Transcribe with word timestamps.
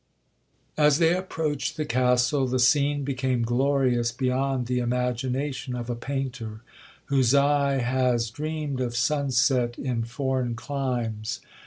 'As 0.79 0.97
they 0.97 1.15
approached 1.15 1.77
the 1.77 1.85
Castle, 1.85 2.47
the 2.47 2.57
scene 2.57 3.03
became 3.03 3.43
glorious 3.43 4.11
beyond 4.11 4.65
the 4.65 4.79
imagination 4.79 5.75
of 5.75 5.91
a 5.91 5.95
painter, 5.95 6.61
whose 7.05 7.35
eye 7.35 7.77
has 7.77 8.31
dreamed 8.31 8.81
of 8.81 8.95
sun 8.95 9.29
set 9.29 9.77
in 9.77 10.03
foreign 10.03 10.55
climes. 10.55 11.39